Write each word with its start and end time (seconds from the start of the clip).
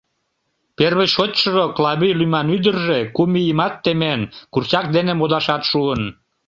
Первый 0.77 1.07
шочшыжо— 1.15 1.65
Клавий 1.75 2.15
лӱман 2.19 2.47
ӱдыржӧ— 2.55 2.99
кум 3.15 3.31
ийымат 3.41 3.73
темен, 3.83 4.21
курчак 4.53 4.85
дене 4.95 5.13
модашат 5.15 5.61
шуын. 5.69 6.01